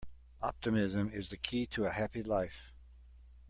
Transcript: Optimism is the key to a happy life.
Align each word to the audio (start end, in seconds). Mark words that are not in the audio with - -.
Optimism 0.41 1.11
is 1.13 1.29
the 1.29 1.37
key 1.37 1.67
to 1.67 1.85
a 1.85 1.91
happy 1.91 2.23
life. 2.23 2.71